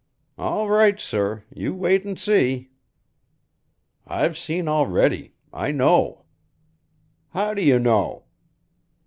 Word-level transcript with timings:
"All 0.35 0.67
right, 0.67 0.99
sir. 0.99 1.43
You 1.53 1.75
wait 1.75 2.05
and 2.05 2.17
see." 2.19 2.71
"I've 4.07 4.35
seen 4.35 4.67
already. 4.67 5.35
I 5.53 5.69
know." 5.69 6.25
"How 7.29 7.53
do 7.53 7.61
you 7.61 7.77
know?" 7.77 8.25